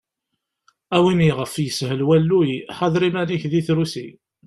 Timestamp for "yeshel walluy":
1.63-2.51